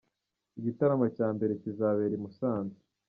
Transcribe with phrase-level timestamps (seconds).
[0.59, 2.79] Igitaramo cya mbere kizabera i Musanze.